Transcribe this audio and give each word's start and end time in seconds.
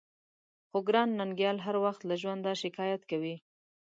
خو 0.69 0.77
ګران 0.87 1.09
ننګيال 1.19 1.57
هر 1.65 1.75
وخت 1.85 2.01
له 2.09 2.15
ژونده 2.21 2.51
شکايت 2.63 3.01
کوي. 3.11 3.35